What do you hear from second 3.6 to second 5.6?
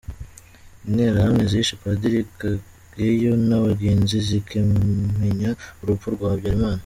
bagenzi zikimenya